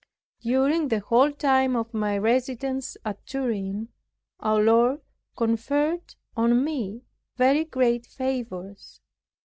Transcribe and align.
During 0.41 0.87
the 0.87 0.99
whole 1.01 1.31
time 1.31 1.75
of 1.75 1.93
my 1.93 2.17
residence 2.17 2.97
at 3.05 3.23
Turin, 3.27 3.89
our 4.39 4.59
Lord 4.59 5.01
conferred 5.37 6.15
on 6.35 6.63
me 6.65 7.03
very 7.35 7.65
great 7.65 8.07
favors. 8.07 8.99